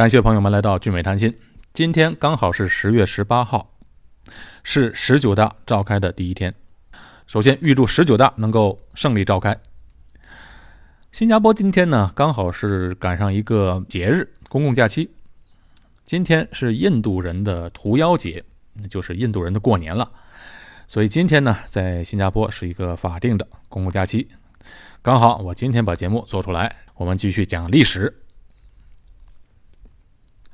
[0.00, 1.38] 感谢朋友们来到聚美谈心。
[1.74, 3.70] 今天刚好是十月十八号，
[4.64, 6.54] 是十九大召开的第一天。
[7.26, 9.54] 首先预祝十九大能够胜利召开。
[11.12, 15.10] 新加坡今天呢，刚好是赶上一个节日，公共假期。
[16.06, 18.42] 今天是印度人的屠妖节，
[18.88, 20.10] 就是印度人的过年了。
[20.88, 24.26] 所以今天呢，在新加坡是一个法定的公共假期。
[25.02, 28.22] 刚好我今天把节目做出来，我们继续讲历史。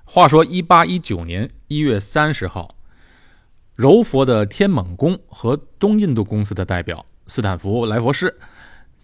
[0.09, 2.77] 话说，一八一九年一月三十号，
[3.75, 8.39] 柔佛的天猛宫和东印度公司的代表斯坦福·莱佛士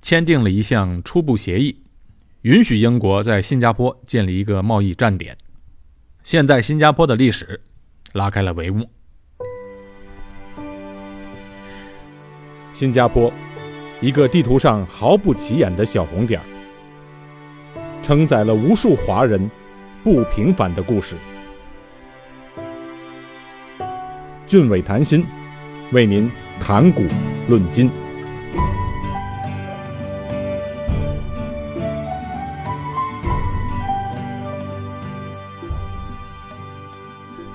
[0.00, 1.82] 签订了一项初步协议，
[2.42, 5.36] 允许英国在新加坡建立一个贸易站点。
[6.22, 7.60] 现在，新加坡的历史
[8.12, 8.88] 拉开了帷幕。
[12.72, 13.30] 新加坡，
[14.00, 16.40] 一个地图上毫不起眼的小红点
[18.04, 19.50] 承载了无数华人。
[20.02, 21.16] 不平凡的故事，
[24.48, 25.24] 俊伟谈心，
[25.92, 27.04] 为您谈古
[27.48, 27.88] 论今。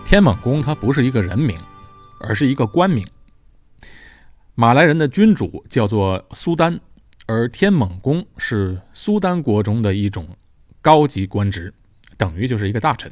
[0.05, 1.58] 天猛公它不是一个人名，
[2.21, 3.05] 而是一个官名。
[4.55, 6.80] 马来人的君主叫做苏丹，
[7.25, 10.25] 而天猛公是苏丹国中的一种
[10.81, 11.73] 高级官职。
[12.17, 13.11] 等于就是一个大臣。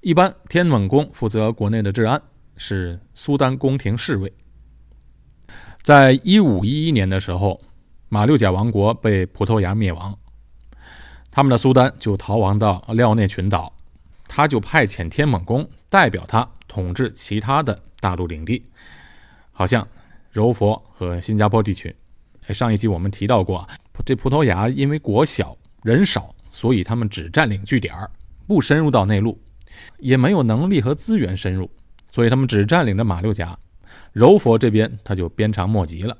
[0.00, 2.20] 一般天猛公负责国内的治安，
[2.56, 4.32] 是苏丹宫廷侍卫。
[5.82, 7.60] 在一五一一年的时候，
[8.08, 10.18] 马六甲王国被葡萄牙灭亡，
[11.30, 13.72] 他们的苏丹就逃亡到廖内群岛，
[14.28, 18.62] 他就派遣天猛公代表他统治其他的大陆领地，
[19.52, 19.86] 好像
[20.30, 21.94] 柔佛和新加坡地区。
[22.48, 23.66] 上一集我们提到过，
[24.04, 28.10] 这葡萄牙因为国小人少，所以他们只占领据点儿。
[28.46, 29.40] 不深入到内陆，
[29.98, 31.70] 也没有能力和资源深入，
[32.12, 33.58] 所以他们只占领着马六甲，
[34.12, 36.16] 柔佛这边他就鞭长莫及了。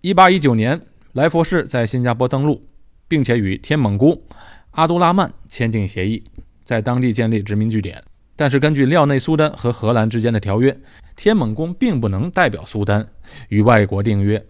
[0.00, 0.80] 一八一九年，
[1.12, 2.66] 莱佛士在新加坡登陆，
[3.06, 4.26] 并且与天猛姑
[4.70, 6.24] 阿都拉曼签订协议，
[6.64, 8.02] 在当地建立殖民据点。
[8.36, 10.74] 但是根据廖内苏丹和荷兰之间的条约，
[11.14, 13.06] 天猛公并不能代表苏丹
[13.50, 14.42] 与外国订约，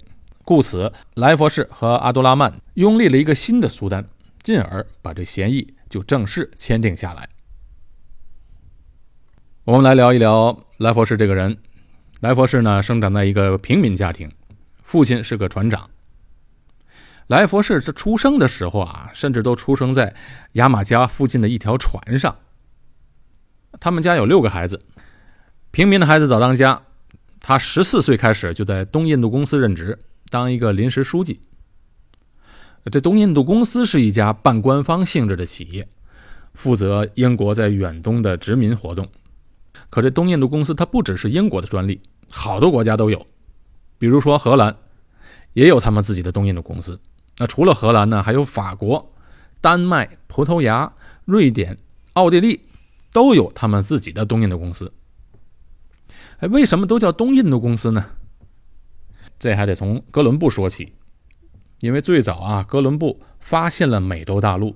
[0.44, 4.06] 故此莱佛士和阿都拉曼拥立了一个新的苏丹，
[4.44, 5.74] 进而把这协议。
[5.90, 7.28] 就正式签订下来。
[9.64, 11.58] 我们来聊一聊莱佛士这个人。
[12.20, 14.30] 莱佛士呢，生长在一个平民家庭，
[14.82, 15.90] 父亲是个船长。
[17.26, 20.14] 莱佛士是出生的时候啊，甚至都出生在
[20.52, 22.36] 牙马加附近的一条船上。
[23.80, 24.84] 他们家有六个孩子，
[25.70, 26.82] 平民的孩子早当家。
[27.40, 29.98] 他十四岁开始就在东印度公司任职，
[30.28, 31.40] 当一个临时书记。
[32.88, 35.86] 这东印度公司是一家半官方性质的企业，
[36.54, 39.08] 负责英国在远东的殖民活动。
[39.90, 43.26] 可这东印度公司它不只是英国的专利，好多国家都有。
[43.98, 44.74] 比如说荷兰
[45.52, 46.98] 也有他们自己的东印度公司。
[47.38, 49.12] 那除了荷兰呢，还有法国、
[49.60, 50.92] 丹麦、葡萄牙、
[51.24, 51.76] 瑞典、
[52.14, 52.62] 奥地利
[53.12, 54.92] 都有他们自己的东印度公司。
[56.38, 58.06] 哎，为什么都叫东印度公司呢？
[59.38, 60.94] 这还得从哥伦布说起。
[61.80, 64.74] 因为最早啊，哥伦布发现了美洲大陆，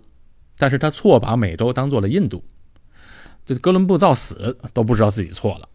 [0.58, 2.42] 但是他错把美洲当做了印度，
[3.44, 5.68] 这哥伦布到死都不知道自己错了。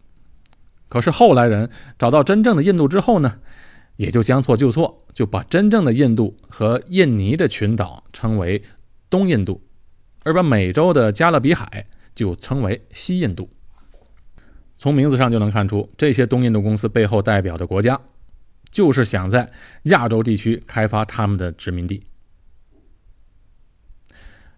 [0.88, 3.38] 可是后来人找到真正的印度之后呢，
[3.96, 8.62] 也就将错就错，就把真正的印度和印尼的群岛称为
[9.08, 9.62] 东印度，
[10.24, 13.48] 而把美洲的加勒比海就称为西印度。
[14.76, 18.00] 从名字上就能看出，这些东印度公司背后代表的国家。
[18.70, 19.50] 就是想在
[19.84, 22.04] 亚洲地区开发他们的殖民地。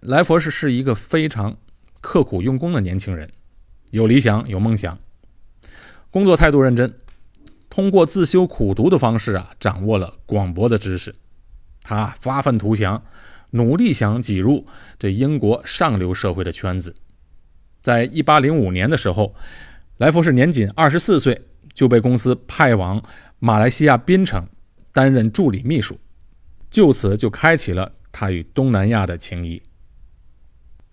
[0.00, 1.56] 莱佛士是一个非常
[2.00, 3.30] 刻苦用功的年轻人，
[3.90, 4.98] 有理想有梦想，
[6.10, 6.94] 工作态度认真，
[7.70, 11.14] 通过自修苦读的方式啊，掌握了广博的知识。
[11.82, 13.02] 他发愤图强，
[13.50, 14.66] 努力想挤入
[14.98, 16.94] 这英国上流社会的圈子。
[17.80, 19.34] 在一八零五年的时候，
[19.98, 21.42] 莱佛士年仅二十四岁。
[21.74, 23.02] 就被公司派往
[23.44, 24.48] 马来西亚槟城
[24.92, 25.98] 担任助理秘书，
[26.70, 29.60] 就此就开启了他与东南亚的情谊。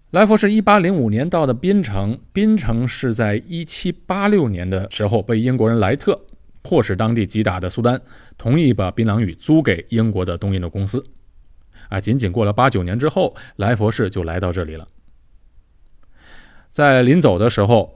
[0.09, 6.19] 莱佛是一八零五年到的槟城，槟城是在一七八六年的时候被英国人莱特
[6.63, 8.01] 迫使当地击打的苏丹
[8.35, 11.05] 同意把槟榔屿租给英国的东印度公司。
[11.87, 14.87] 啊，仅仅过了八九年之后，莱佛士就来到这里了。
[16.71, 17.95] 在临走的时候。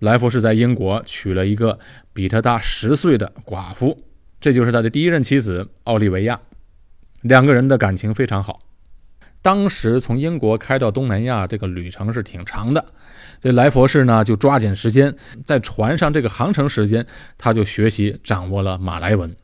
[0.00, 1.78] 莱佛士在英国娶了一个
[2.12, 3.96] 比他大十岁的寡妇，
[4.40, 6.40] 这就是他的第一任妻子奥利维亚。
[7.22, 8.60] 两个人的感情非常好。
[9.40, 12.84] 当时从英国开到东南亚这个旅程是挺长的，
[13.40, 15.14] 这来佛士呢就抓紧时间，
[15.44, 17.06] 在船上这个航程时间，
[17.36, 19.34] 他就学习掌握了马来文。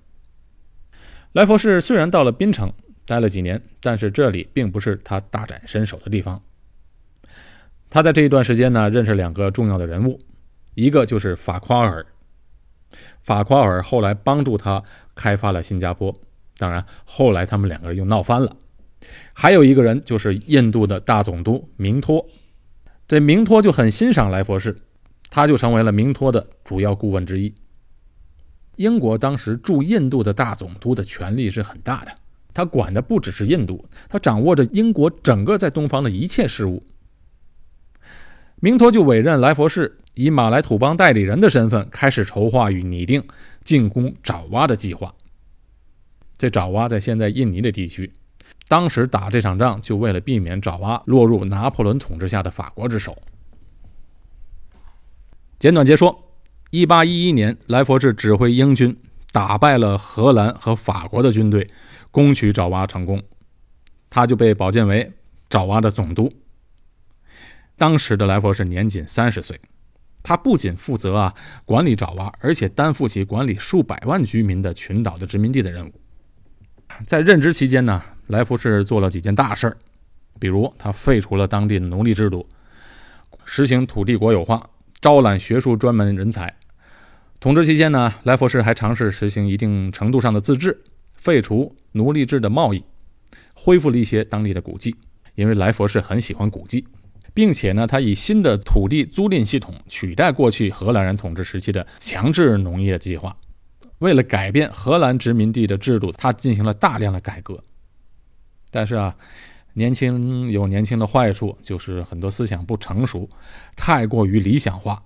[1.32, 2.72] 来佛士虽然到了槟城
[3.06, 6.40] 待了几年，但是这里并不是他大展身手的地方。
[7.88, 10.20] 他在这一段时间呢，认识两个重要的人物，
[10.74, 12.06] 一个就是法夸尔。
[13.20, 14.82] 法夸尔后来帮助他
[15.14, 16.14] 开发了新加坡，
[16.58, 18.56] 当然后来他们两个人又闹翻了。
[19.32, 22.26] 还有一个人就是印度的大总督明托，
[23.06, 24.76] 这明托就很欣赏来佛士，
[25.28, 27.54] 他就成为了明托的主要顾问之一。
[28.76, 32.12] 英国当时驻印度的大总督的权力是很大的，
[32.52, 36.82] 他管的不只是印度，他掌握着英国整个在东方的一切事务。
[38.56, 43.22] 明托就委任来佛士以马来土邦代理人的身份，开始筹划与拟定
[43.62, 45.12] 进攻爪哇的计划。
[46.38, 48.12] 这爪哇在现在印尼的地区。
[48.66, 53.16] 当时打这场仗，就为了避免爪哇落入拿破仑统治下的法国之手。
[55.58, 56.32] 简短截说，
[56.70, 58.96] 一八一一年，来佛士指挥英军
[59.32, 61.68] 打败了荷兰和法国的军队，
[62.10, 63.22] 攻取爪哇成功，
[64.08, 65.12] 他就被保荐为
[65.50, 66.32] 爪哇的总督。
[67.76, 69.60] 当时的来佛士年仅三十岁，
[70.24, 71.32] 他不仅负责啊
[71.64, 75.92] 管理爪哇，而且担负起管理数百万居民的群岛的殖民地的任务。
[77.06, 78.02] 在任职期间呢。
[78.28, 79.76] 来福士做了几件大事儿，
[80.40, 82.48] 比如他废除了当地的奴隶制度，
[83.44, 84.66] 实行土地国有化，
[84.98, 86.56] 招揽学术专门人才。
[87.38, 90.80] 统治期间呢，来福士还尝试实行一定程度上的自治，
[91.12, 92.82] 废除奴隶制的贸易，
[93.52, 94.96] 恢复了一些当地的古迹。
[95.34, 96.86] 因为来佛士很喜欢古迹，
[97.34, 103.36] 并且呢，他以新的土地租赁系统取代过去荷兰人统治时期的强制农业计划。
[103.98, 107.62] 为了改变荷兰殖民地的制度，他进行了大量的改革。
[108.70, 109.16] 但是啊，
[109.72, 113.28] 年轻有年轻的坏处，就是很多思想不成熟，
[113.76, 115.02] 太过于理想化，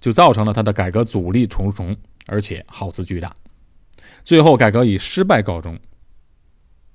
[0.00, 1.96] 就造成了他的改革阻力重重，
[2.26, 3.34] 而且耗资巨大。
[4.24, 5.78] 最后改革以失败告终。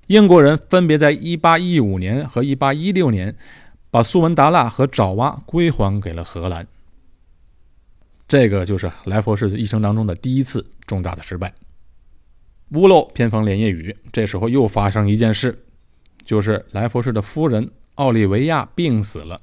[0.08, 3.34] 英国人分别在1815年和1816年
[3.94, 6.66] 把苏门答腊和爪哇归还给了荷兰。
[8.26, 11.54] 这个就是莱佛士一生当中的第一次重大的失败。
[12.70, 15.64] 屋漏偏逢连夜雨，这时候又发生一件事。
[16.24, 19.40] 就是来佛士的夫人奥利维亚病死了，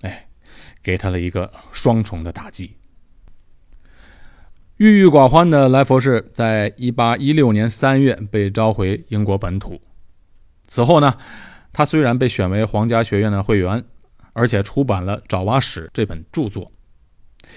[0.00, 0.26] 哎，
[0.82, 2.72] 给他了一个双重的打击。
[4.78, 9.80] 郁郁寡欢的来佛士，在一八一六年三月被召回英国本土。
[10.66, 11.16] 此后呢，
[11.76, 13.84] 他虽然被选为皇家学院的会员，
[14.32, 16.72] 而且出版了《爪哇史》这本著作，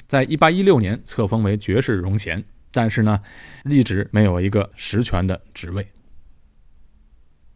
[0.07, 3.21] 在一八一六年册封为爵士荣衔，但是呢，
[3.63, 5.87] 一直没有一个实权的职位。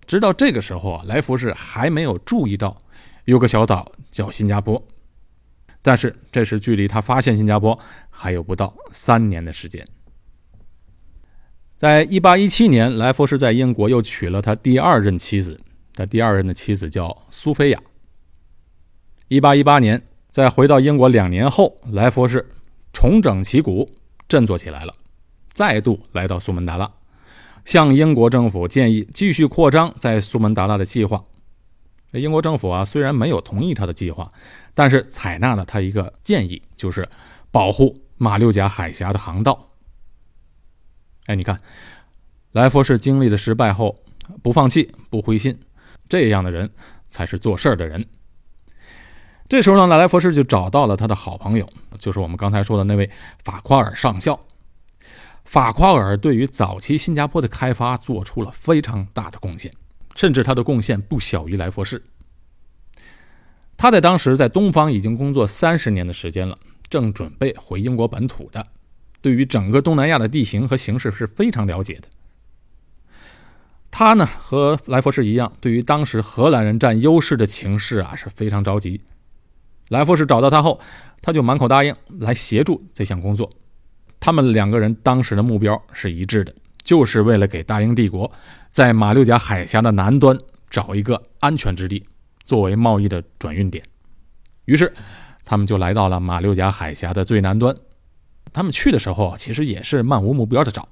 [0.05, 2.77] 直到这个时候啊，来福士还没有注意到
[3.25, 4.81] 有个小岛叫新加坡，
[5.81, 7.77] 但是这时距离他发现新加坡
[8.09, 9.85] 还有不到三年的时间。
[11.75, 15.59] 在一八一七年，来福士在英国又娶了他第二任妻子，
[15.95, 17.79] 他第二任的妻子叫苏菲亚。
[19.27, 22.53] 一八一八年，在回到英国两年后，莱佛士
[22.91, 23.89] 重整旗鼓，
[24.27, 24.93] 振作起来了，
[25.49, 26.91] 再度来到苏门答腊。
[27.65, 31.23] 向英国政府建议继续扩张在苏门答腊的计划。
[32.11, 34.31] 英国政府啊，虽然没有同意他的计划，
[34.75, 37.07] 但是采纳了他一个建议，就是
[37.49, 39.69] 保护马六甲海峡的航道。
[41.25, 41.59] 哎，你看，
[42.51, 43.95] 来佛士经历的失败后
[44.43, 45.57] 不放弃、不灰心，
[46.07, 46.69] 这样的人
[47.09, 48.05] 才是做事儿的人。
[49.49, 51.69] 这时候呢，来佛士就找到了他的好朋友，
[51.99, 53.09] 就是我们刚才说的那位
[53.43, 54.39] 法夸尔上校。
[55.45, 59.71] 法夸尔对于早期新加坡的开发做出了非常大的贡献，
[60.15, 62.01] 甚至他的贡献不小于来佛士。
[63.75, 66.57] 他在当时在东方已经工作三十年的时间了，
[66.89, 68.65] 正准备回英国本土的，
[69.21, 72.07] 对于整个东南亚的地形和形势是非常了解的。
[73.95, 78.99] 他呢和来佛士一样，对于当时荷兰人占优势的情势啊是非常着急。
[79.89, 80.79] 来佛士找到他后，
[81.21, 83.47] 他就满口答应来协助这项工作。
[84.19, 86.51] 他们两个人当时的目标是一致的，
[86.83, 88.31] 就是为了给大英帝国
[88.71, 90.35] 在马六甲海峡的南端
[90.71, 92.03] 找一个安全之地，
[92.43, 93.85] 作为贸易的转运点。
[94.65, 94.91] 于是，
[95.45, 97.75] 他们就来到了马六甲海峡的最南端。
[98.51, 100.89] 他们去的时候，其实也是漫无目标的找。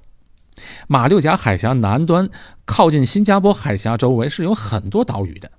[0.88, 2.28] 马六甲海峡南端
[2.64, 5.50] 靠近新加坡海峡周围是有很多岛屿的，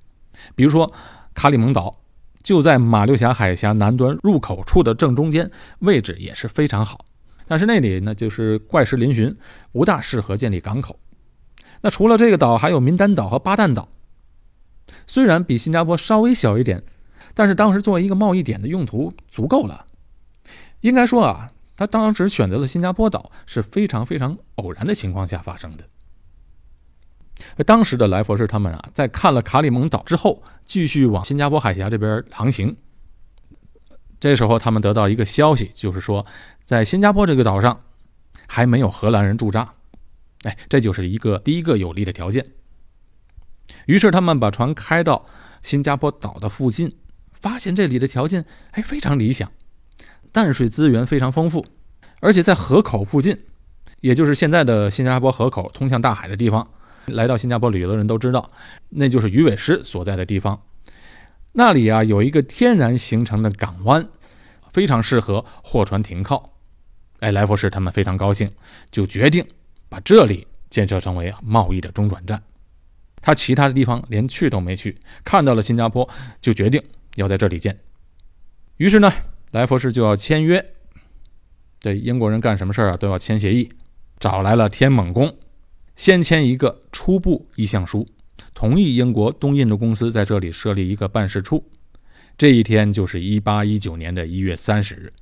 [0.56, 0.92] 比如说
[1.34, 1.98] 卡里蒙岛，
[2.42, 7.06] 就在马六甲海峡南端入口处的正中间，位置也是非常好。
[7.46, 9.36] 但是那里呢，就是怪石嶙峋，
[9.72, 10.98] 不大适合建立港口。
[11.82, 13.90] 那除了这个岛，还有民丹岛和巴旦岛。
[15.08, 16.82] 虽然比新加坡稍微小一点，
[17.34, 19.86] 但是当时作为一个贸易点的用途足够了。
[20.82, 25.84] 应该说啊，他当时选择了新加坡岛是非常非常偶然的情况下发生的。
[27.66, 32.76] 当时的莱佛士他们啊，在看了卡里蒙岛之后，继续往新加坡海峡这边航行。
[34.20, 36.26] 这时候他们得到一个消息，就是说
[36.64, 37.82] 在新加坡这个岛上
[38.48, 39.74] 还没有荷兰人驻扎。
[40.44, 42.52] 哎，这就是一个第一个有利的条件。
[43.88, 45.26] 于是他们把船开到
[45.62, 46.96] 新加坡岛的附近，
[47.34, 49.52] 发现这里的条件哎非常理想，
[50.34, 51.66] 淡水资源非常丰富，
[52.20, 53.38] 而且在河口附近，
[54.02, 56.68] 也就是现在的新加坡河口通向大海的地方。
[57.06, 58.50] 来到新加坡旅游的人都知道，
[58.90, 60.60] 那就是鱼尾狮所在的地方。
[61.52, 64.08] 那里啊有一个天然形成的港湾，
[64.72, 66.58] 非常适合货船停靠。
[67.20, 68.52] 哎，莱佛士他们非常高兴，
[68.90, 69.46] 就决定
[69.88, 72.42] 把这里建设成为贸易的中转站。
[73.22, 76.10] 他其他的地方连去都没去，看到了新加坡，
[76.42, 76.82] 就决定
[77.16, 77.78] 要在这里建。
[78.78, 79.12] 于是呢，
[79.54, 80.74] 来佛士就要签约。
[81.80, 83.70] 这英国人干什么事儿啊都要签协议，
[84.20, 85.32] 找来了天猛公。
[85.96, 88.08] 先签一个初步意向书，
[88.56, 91.64] 同意英国东印度公司在这里设立一个办事处。
[92.36, 95.14] 这一天就是一八一九年的一月三十日。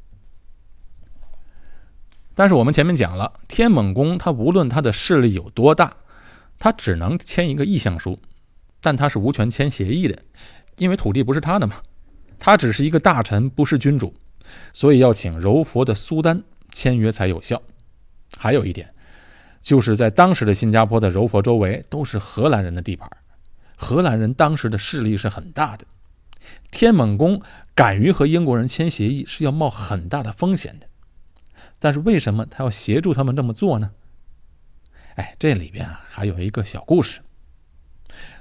[2.33, 5.97] 但是我们前面讲了，天猛公他无论他的势力有多大，
[6.57, 8.17] 他只能签一个意向书，
[8.79, 10.17] 但他是无权签协议的，
[10.77, 11.75] 因为土地不是他的嘛。
[12.41, 14.13] 他只是一个大臣，不是君主，
[14.73, 17.61] 所以要请柔佛的苏丹签约才有效。
[18.35, 18.91] 还有一点。
[19.61, 23.07] 就是在当时的新加坡的柔佛周围都是荷兰人的地盘，
[23.77, 25.85] 荷兰人当时的势力是很大的。
[26.71, 27.39] 天猛公
[27.75, 30.87] 敢于和英国人签协议，是要冒很大的风险的。
[31.77, 33.91] 但是为什么他要协助他们这么做呢？
[35.13, 37.19] 哎，这里边啊还有一个小故事，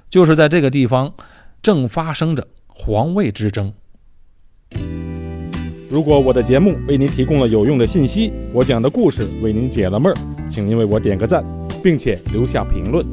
[0.08, 1.12] 就是在这个地方
[1.60, 3.74] 正发生着皇位之争。
[5.88, 10.16] 如果我的节目为您提供了有用的信息，我讲的故事为您解了闷儿，
[10.48, 11.44] 请您为我点个赞，
[11.82, 13.04] 并且留下评论。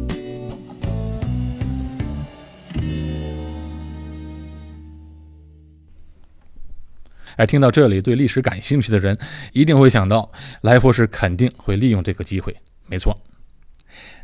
[7.38, 9.16] 哎，听到这里，对历史感兴趣的人
[9.54, 12.56] 一定会想到，来佛士肯定会利用这个机会。
[12.88, 13.16] 没错，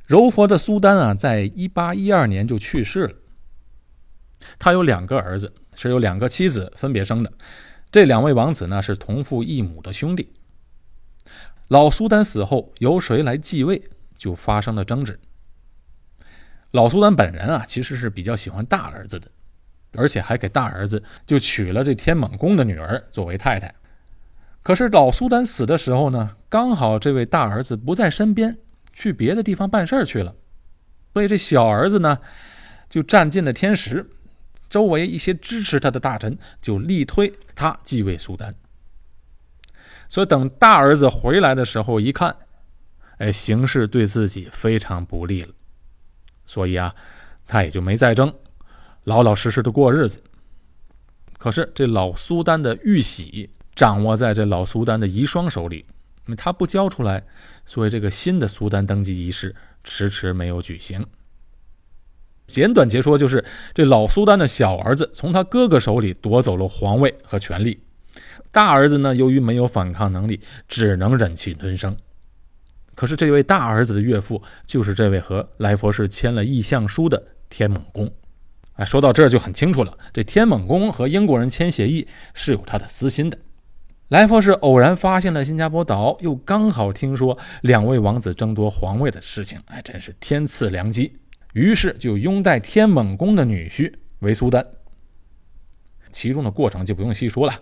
[0.07, 3.13] 柔佛的苏丹啊，在一八一二年就去世了。
[4.57, 7.31] 他有两个儿子，是由两个妻子分别生的。
[7.91, 10.31] 这两位王子呢是同父异母的兄弟。
[11.67, 13.81] 老苏丹死后，由谁来继位
[14.17, 15.19] 就发生了争执。
[16.71, 19.29] 老苏丹本人啊，其实是比较喜欢大儿子的，
[19.93, 23.73] 而且还给大儿子就娶了这天猛公的女儿作为太太。
[24.63, 28.57] 可是老苏丹死的时候呢，刚好这位大儿子不在身边，
[28.91, 30.35] 去别的地方办事去了，
[31.13, 32.17] 所以这小儿子呢
[32.89, 34.09] 就占尽了天时。
[34.73, 38.55] 周围一些支持他的大臣就力推他继位苏丹，
[40.09, 42.35] 所以等大儿子回来的时候一看，
[43.19, 45.53] 哎，形势对自己非常不利了，
[46.47, 46.95] 所以啊，
[47.45, 48.33] 他也就没再争，
[49.03, 50.23] 老老实实的过日子。
[51.37, 55.85] 可是这老苏丹的玉玺掌握在这老苏丹的遗孀手里，
[56.35, 57.23] 他不交出来，
[57.67, 61.05] 所以这个新的苏丹登基仪式迟迟没有举行。
[62.47, 67.79] 简短截说，就是这老苏丹的小儿子从他哥哥手里夺走了皇位和权力，
[68.51, 71.95] 大儿子呢，由于没有反抗能力，只能忍气吞声。
[72.95, 78.11] 可是这位大儿子的岳父，就是这位和来佛士签了意向书的天猛公。
[78.73, 83.37] 哎，说到这儿就很清楚了，这天猛公和英国人签协议是有他的私心的。
[84.09, 91.13] 来佛士偶然发现了新加坡岛，又刚好听说两位王子争夺皇位的事情，哎，真是天赐良机。
[91.53, 94.65] 于是就拥戴天猛公的女婿为苏丹，
[96.11, 97.53] 其中的过程就不用细说了。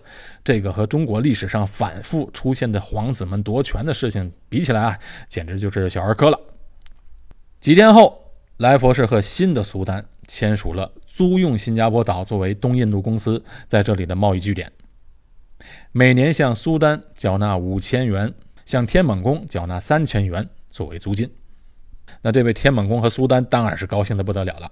[0.42, 6.40] 这个和中国历史上反复出现的皇子们夺权的事情比起来啊，简直就是小儿科了。
[7.60, 14.72] 几天后，来佛士和新的苏丹签署了租用新加坡岛作为东印度公司在这里的贸易据点，
[15.92, 18.32] 每年向苏丹缴纳五千元，
[18.64, 21.30] 向天猛公缴纳三千元作为租金。
[22.20, 24.70] 那这位天猛公和苏丹当然是高兴的不得了了。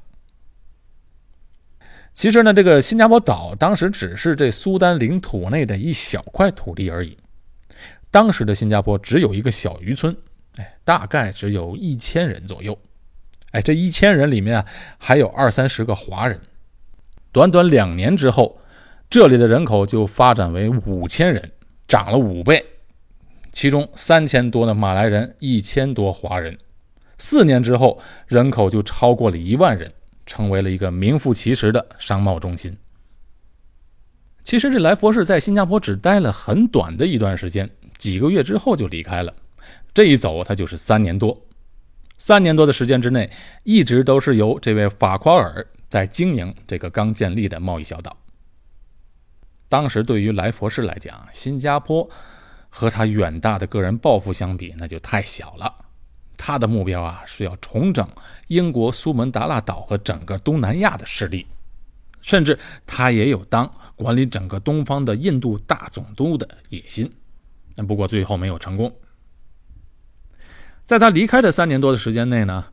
[2.12, 7.16] 其实呢，这个新加坡岛当时只是这苏丹领土内的一小块土地而已。
[8.10, 10.14] 当时的新加坡只有一个小渔村，
[10.56, 12.76] 哎，大概只有一千人左右。
[13.52, 14.66] 哎，这一千人里面啊，
[14.98, 16.38] 还有二三十个华人。
[17.30, 18.58] 短短两年之后，
[19.08, 21.52] 这里的人口就发展为五千人，
[21.86, 22.64] 涨了五倍。
[23.52, 26.58] 其中三千多的马来人，一千多华人。
[27.20, 29.92] 四年之后，人口就超过了一万人，
[30.24, 32.74] 成为了一个名副其实的商贸中心。
[34.42, 39.32] 其实这来佛士在新加坡只待了很短的一段时间，几个月之后就离开了。
[39.92, 41.38] 这一走，他就是三年多。
[42.16, 43.30] 三年多的时间之内，
[43.64, 48.16] 一直都是由这位法夸尔在经营这个刚建立的贸易小岛。
[49.68, 52.08] 当时对于来佛士来讲，新加坡
[52.70, 55.74] 和他远大的个人抱负相比，那就太小了。
[56.42, 58.08] 他的目标啊，是要重整
[58.48, 61.46] 英国苏门答腊岛和整个东南亚的势力。
[62.22, 67.10] 甚至他也有当管理整个东方的印度大总督的野心，
[67.74, 68.90] 但不过最后没有成功。
[70.86, 72.66] 在他离开的三年多的时间内呢，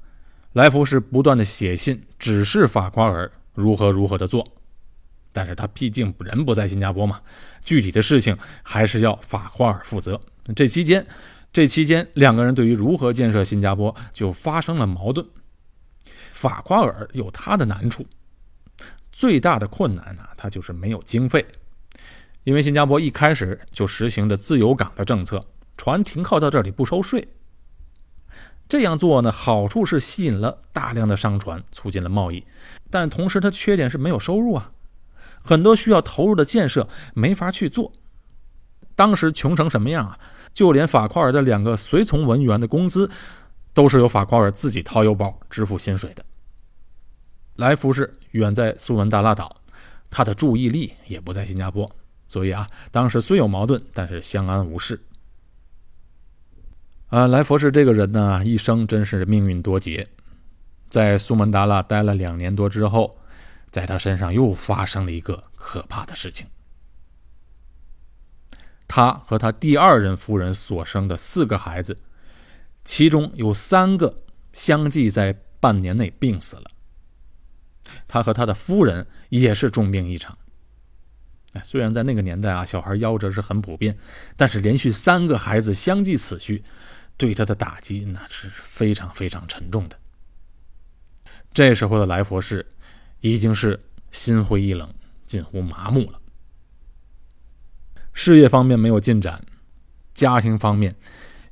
[0.54, 4.46] 来福士不断的写信指示法夸尔如何如何的做，
[5.32, 7.22] 但是他毕竟人不在新加坡嘛，
[7.62, 10.20] 具体的事情还是要法夸尔负责。
[10.56, 11.06] 这期间，
[11.52, 15.26] 这期间两个人对于如何建设新加坡就发生了矛盾。
[16.32, 18.06] 法夸尔有他的难处。
[19.12, 21.44] 最大的困难呢，他就是没有经费，
[22.44, 25.44] 因为新加坡一开始就实行的自由港的政策，
[25.76, 27.28] 船停靠到这里不收税。
[28.70, 32.46] 这样做呢，好处是吸引了大量的商船，促进了贸易，
[32.92, 34.72] 但同时它缺点是没有收入啊，
[35.42, 37.92] 很多需要投入的建设没法去做。
[38.96, 40.20] 当时穷成什么样啊？
[40.58, 43.08] 就连法夸尔的两个随从文员的工资，
[43.76, 46.26] 都是由法夸尔自己掏腰包支付薪水的。
[47.58, 49.56] 来福士远在苏门答腊岛，
[50.10, 51.88] 他的注意力也不在新加坡，
[52.28, 55.00] 所以啊，当时虽有矛盾，但是相安无事。
[57.10, 60.08] 啊，来佛士这个人呢，一生真是命运多劫，
[60.90, 63.16] 在苏门答腊待了两年多之后，
[63.70, 66.48] 在他身上又发生了一个可怕的事情。
[68.88, 71.98] 他和他第二任夫人所生的四个孩子，
[72.86, 76.72] 其中有三个相继在半年内病死了。
[78.08, 80.38] 他和他的夫人也是重病一场。
[81.54, 83.98] 哎，虽然在那个年代啊，小孩夭折是很普遍，
[84.36, 86.64] 但是连续三个孩子相继死去，
[87.16, 89.98] 对他的打击那是非常非常沉重的。
[91.54, 92.66] 这时候的来佛士
[93.22, 93.80] 已经是
[94.12, 94.88] 心灰意冷，
[95.26, 96.20] 近乎麻木了。
[98.18, 99.46] 事业方面没有进展，
[100.16, 100.96] 家庭方面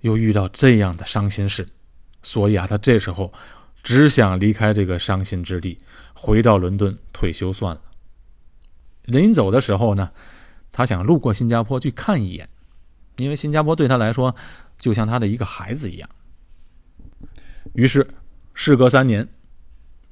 [0.02, 1.68] 又遇到这样的伤心事，
[2.24, 3.32] 所以啊，他这时候。
[3.84, 5.78] 只想离开这个伤心之地，
[6.16, 7.82] 回到伦敦退休算了。
[9.04, 10.10] 临走的时候呢，
[10.72, 12.50] 他想路过新加坡去看一眼，
[13.18, 14.36] 因为新加坡对他来说
[14.80, 16.10] 就像他的一个孩子一样。
[17.74, 18.08] 于是，
[18.56, 19.30] 事隔三年，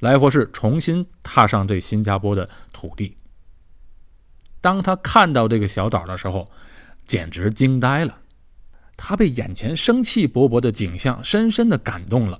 [0.01, 3.15] 来佛士重新踏上这新加坡的土地。
[4.63, 6.49] 当他看到这个小岛的时候，
[7.05, 8.19] 简直惊呆了，
[8.95, 12.39] 他被眼前生气勃勃的景象深深的感动了。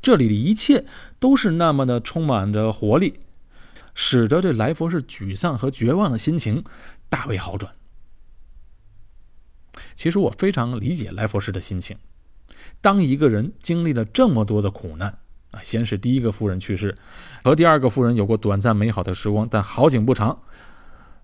[0.00, 0.86] 这里的一切
[1.18, 3.20] 都是那么的充满着活力，
[3.94, 6.64] 使得这来佛士沮丧和绝望的心情
[7.10, 7.70] 大为好转。
[9.94, 11.98] 其实我非常理解来佛士的心情。
[12.80, 15.18] 当一个人经历了这么多的苦难
[15.50, 16.96] 啊，先是第一个夫人去世，
[17.44, 20.40] 和第二个夫人有过短暂美好的时光，但好景不长，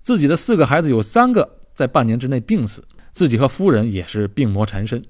[0.02, 5.04] 自己的四个孩子有三个在半年之内病死，自己和夫人也是病魔缠身，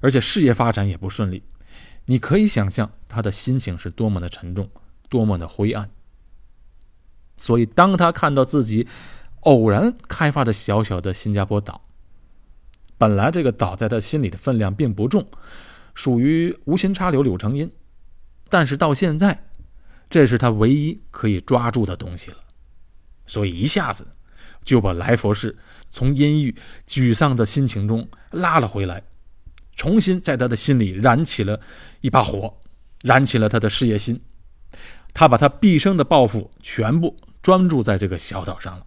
[0.00, 1.42] 而且事业发展也不顺利。
[2.06, 4.68] 你可以想象他的心情是多么的沉重，
[5.08, 5.88] 多么的灰暗。
[7.36, 8.86] 所以，当他看到自己
[9.40, 11.80] 偶然开发的小小的新加坡岛，
[12.98, 15.26] 本来这个岛在他心里的分量并不重，
[15.94, 17.70] 属于无心插柳柳成荫，
[18.48, 19.44] 但是到现在，
[20.10, 22.38] 这是他唯一可以抓住的东西了。
[23.26, 24.06] 所以，一下子
[24.64, 25.56] 就把来佛士
[25.90, 29.02] 从阴郁、沮丧的心情中拉了回来。
[29.74, 31.60] 重新在他的心里燃起了
[32.00, 32.58] 一把火，
[33.02, 34.20] 燃起了他的事业心。
[35.14, 38.86] 他把他毕生的抱负全部专注在这个小岛上了。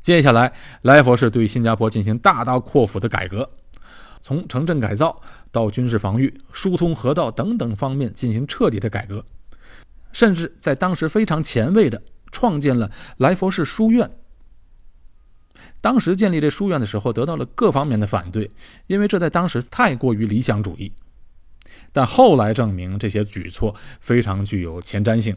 [0.00, 0.52] 接下来，
[0.82, 3.48] 来佛士对新加坡进行大刀阔斧的改革，
[4.20, 5.20] 从城镇改造
[5.52, 9.24] 到军事防御、疏通河道等等方面进行彻底的改革，
[10.12, 14.10] 甚至在当时非常前卫的创建了来佛士书院。
[15.80, 18.50] 当时建立这书院的时候，得到了各方面的反对，
[18.88, 20.92] 因为这在当时太过于理想主义。
[21.92, 25.36] 但后来证明，这些举措非常具有前瞻性。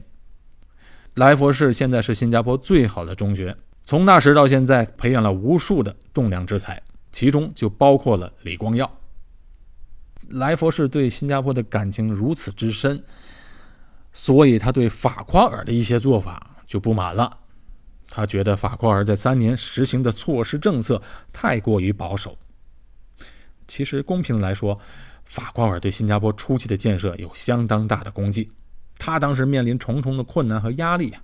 [1.16, 6.82] 来佛士现在是新加坡最好的中学，从那时到现在，培养了无数的栋梁之才，
[7.12, 9.00] 其中就包括了李光耀。
[10.30, 13.04] 来佛士对新加坡的感情如此之深，
[14.14, 17.38] 所以他对法夸尔的一些做法就不满了。
[18.08, 21.02] 他觉得法夸尔在三年实行的措施政策
[21.34, 22.38] 太过于保守。
[23.68, 24.80] 其实公平来说，
[25.24, 28.52] 法库尔对新加坡初期的建设有相当大的功绩。
[28.98, 31.22] 他当时面临重重的困难和压力呀，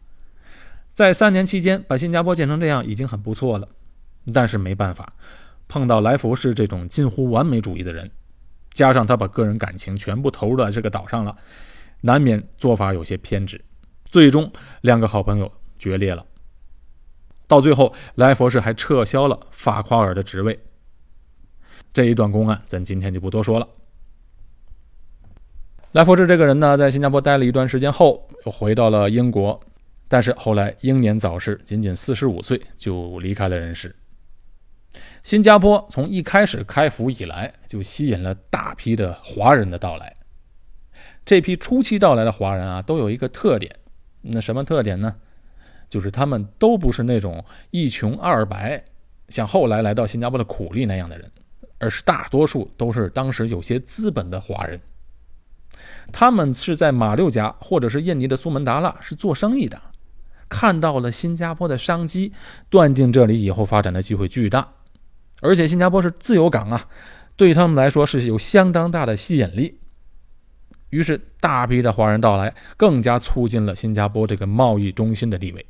[0.91, 3.69] 在三年期间把新加坡建成这样已经很不错了，
[4.33, 5.13] 但是没办法，
[5.67, 8.11] 碰到来福士这种近乎完美主义的人，
[8.71, 11.37] 加上他把个人感情全部投入到这个岛上了，
[12.01, 13.63] 难免做法有些偏执，
[14.11, 16.25] 最终两个好朋友决裂了。
[17.47, 20.59] 到最后，莱佛士还撤销了法夸尔的职位。
[21.91, 23.67] 这一段公案，咱今天就不多说了。
[25.93, 29.59] 莱佛士这个人呢，在新加坡待了一段时间后，又回到了英国，
[30.07, 33.93] 但是后来英年早逝，仅仅四十五岁就离开了人世。
[35.23, 40.13] 新加坡从一开始开埠以来，就吸引了大批的华人的到来。
[41.25, 43.75] 这批初期到来的华人啊，都有一个特点，
[44.21, 45.15] 那什么特点呢？
[45.89, 48.81] 就是他们都不是那种一穷二白，
[49.27, 51.29] 像后来来到新加坡的苦力那样的人，
[51.79, 54.79] 而是大多数都是当时有些资本的华人。
[56.13, 59.81] 他们是在马六甲或者是印尼的苏门答腊是做生意的，
[60.47, 62.31] 看到了新加坡的商机，
[62.69, 64.73] 断定这里以后发展的机会巨大，
[65.41, 66.87] 而且新加坡是自由港啊，
[67.35, 69.79] 对他们来说是有相当大的吸引力。
[70.91, 75.65] 于是大批的华人到来，更加促进了新加坡这个贸易中心的地位。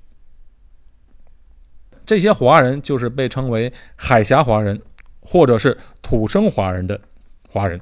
[2.05, 4.81] 这些华人就是被称为海峡华人，
[5.21, 6.99] 或者是土生华人的
[7.47, 7.79] 华人。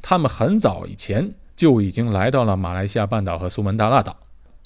[0.00, 4.16] 他们很早以前就已经来到了马来西亚半岛和苏门答腊岛，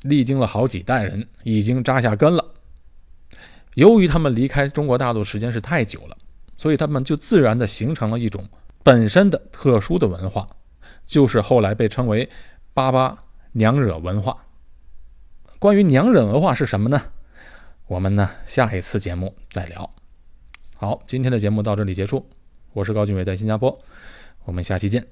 [0.03, 2.45] 历经了好几代人，已经扎下根了。
[3.75, 6.17] 由于他们离开中国大陆时间是太久了，
[6.57, 8.45] 所以他们就自然的形成了一种
[8.83, 10.49] 本身的特殊的文化，
[11.07, 12.29] 就是后来被称为
[12.75, 14.45] “巴巴娘惹文化”。
[15.59, 17.01] 关于娘惹文化是什么呢？
[17.87, 19.89] 我们呢下一次节目再聊。
[20.75, 22.29] 好，今天的节目到这里结束，
[22.73, 23.81] 我是高俊伟，在新加坡。
[24.45, 25.07] 我们下期见。